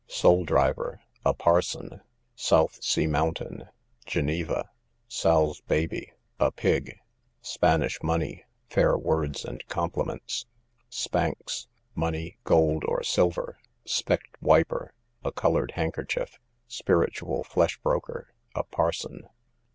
Soul 0.07 0.45
driver, 0.45 0.99
a 1.23 1.31
parson. 1.31 2.01
South 2.33 2.83
sea 2.83 3.05
mountain, 3.05 3.69
Geneva. 4.07 4.71
Sow's 5.07 5.61
baby, 5.67 6.11
a 6.39 6.51
pig. 6.51 6.97
Spanish 7.43 8.01
money, 8.01 8.43
fair 8.67 8.97
words 8.97 9.45
and 9.45 9.63
compliments. 9.67 10.47
Spanks, 10.89 11.67
money, 11.93 12.39
gold 12.45 12.83
or 12.87 13.03
silver. 13.03 13.59
Specked 13.85 14.41
wiper, 14.41 14.91
a 15.23 15.31
coloured 15.31 15.73
handkerchief. 15.75 16.39
Spiritual 16.67 17.43
flesh 17.43 17.77
broker, 17.83 18.33
a 18.55 18.63
parson. 18.63 19.29